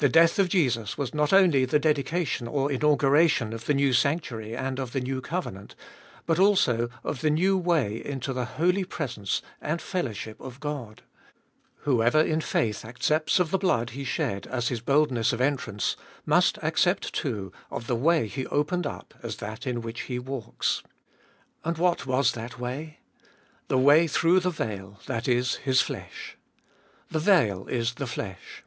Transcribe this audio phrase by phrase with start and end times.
[0.00, 4.54] The death of Jesus was not only the dedication or inauguration of the new sanctuary
[4.54, 5.74] and of the new covenant,
[6.26, 10.62] but also of the new way into the holy presence and fellowship of 362 Ebe
[10.62, 11.16] iboliest of
[11.54, 11.82] 2UI God.
[11.94, 15.96] Whoever in faith accepts of the blood He shed as His boldness of entrance,
[16.26, 20.82] must accept, too, of the way He opened up as that In which he walks.
[21.64, 22.98] And what was that way?
[23.68, 26.36] The way through the veil, that is, His flesh.
[27.10, 28.64] The veil is the flesh.